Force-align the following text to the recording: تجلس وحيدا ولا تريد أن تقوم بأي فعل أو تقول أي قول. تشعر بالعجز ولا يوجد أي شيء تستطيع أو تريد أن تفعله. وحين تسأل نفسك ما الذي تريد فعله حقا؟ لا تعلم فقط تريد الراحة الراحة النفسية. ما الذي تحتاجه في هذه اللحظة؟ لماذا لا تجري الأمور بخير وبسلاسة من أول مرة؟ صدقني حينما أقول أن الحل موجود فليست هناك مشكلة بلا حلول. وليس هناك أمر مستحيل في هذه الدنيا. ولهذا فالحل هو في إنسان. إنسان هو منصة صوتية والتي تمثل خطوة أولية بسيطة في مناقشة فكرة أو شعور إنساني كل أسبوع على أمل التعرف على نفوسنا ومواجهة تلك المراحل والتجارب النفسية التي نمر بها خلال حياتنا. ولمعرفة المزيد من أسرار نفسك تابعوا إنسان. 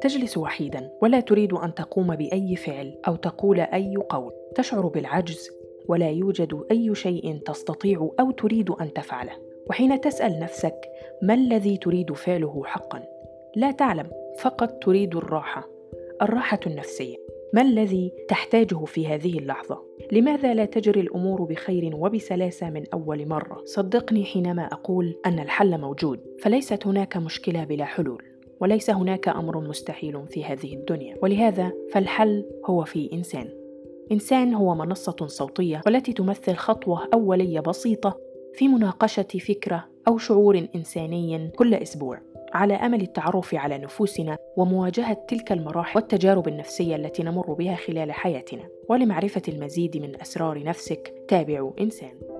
تجلس 0.00 0.38
وحيدا 0.38 0.90
ولا 1.02 1.20
تريد 1.20 1.52
أن 1.52 1.74
تقوم 1.74 2.16
بأي 2.16 2.56
فعل 2.56 2.98
أو 3.08 3.16
تقول 3.16 3.60
أي 3.60 3.96
قول. 3.96 4.32
تشعر 4.54 4.86
بالعجز 4.86 5.50
ولا 5.88 6.10
يوجد 6.10 6.64
أي 6.70 6.94
شيء 6.94 7.38
تستطيع 7.46 8.10
أو 8.20 8.30
تريد 8.30 8.70
أن 8.70 8.92
تفعله. 8.92 9.32
وحين 9.70 10.00
تسأل 10.00 10.40
نفسك 10.40 10.76
ما 11.22 11.34
الذي 11.34 11.76
تريد 11.76 12.12
فعله 12.12 12.62
حقا؟ 12.64 13.02
لا 13.56 13.70
تعلم 13.70 14.10
فقط 14.38 14.82
تريد 14.82 15.16
الراحة 15.16 15.68
الراحة 16.22 16.60
النفسية. 16.66 17.16
ما 17.54 17.62
الذي 17.62 18.12
تحتاجه 18.28 18.84
في 18.84 19.06
هذه 19.06 19.38
اللحظة؟ 19.38 19.82
لماذا 20.12 20.54
لا 20.54 20.64
تجري 20.64 21.00
الأمور 21.00 21.42
بخير 21.42 21.96
وبسلاسة 21.96 22.70
من 22.70 22.84
أول 22.94 23.28
مرة؟ 23.28 23.62
صدقني 23.64 24.24
حينما 24.24 24.62
أقول 24.62 25.20
أن 25.26 25.38
الحل 25.38 25.80
موجود 25.80 26.20
فليست 26.40 26.86
هناك 26.86 27.16
مشكلة 27.16 27.64
بلا 27.64 27.84
حلول. 27.84 28.22
وليس 28.60 28.90
هناك 28.90 29.28
أمر 29.28 29.60
مستحيل 29.60 30.26
في 30.26 30.44
هذه 30.44 30.74
الدنيا. 30.74 31.16
ولهذا 31.22 31.72
فالحل 31.92 32.44
هو 32.66 32.84
في 32.84 33.12
إنسان. 33.12 33.48
إنسان 34.12 34.54
هو 34.54 34.74
منصة 34.74 35.26
صوتية 35.26 35.80
والتي 35.86 36.12
تمثل 36.12 36.54
خطوة 36.54 37.08
أولية 37.14 37.60
بسيطة 37.60 38.18
في 38.54 38.68
مناقشة 38.68 39.22
فكرة 39.22 39.84
أو 40.08 40.18
شعور 40.18 40.66
إنساني 40.74 41.50
كل 41.56 41.74
أسبوع 41.74 42.20
على 42.52 42.74
أمل 42.74 43.00
التعرف 43.00 43.54
على 43.54 43.78
نفوسنا 43.78 44.38
ومواجهة 44.56 45.24
تلك 45.28 45.52
المراحل 45.52 45.98
والتجارب 45.98 46.48
النفسية 46.48 46.96
التي 46.96 47.22
نمر 47.22 47.52
بها 47.52 47.74
خلال 47.74 48.12
حياتنا. 48.12 48.68
ولمعرفة 48.88 49.42
المزيد 49.48 49.96
من 49.96 50.20
أسرار 50.20 50.64
نفسك 50.64 51.14
تابعوا 51.28 51.72
إنسان. 51.80 52.37